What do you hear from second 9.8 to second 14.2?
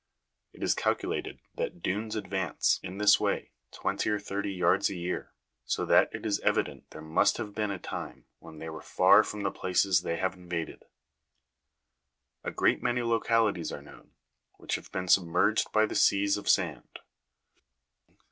they have invaded. A great many localities are known,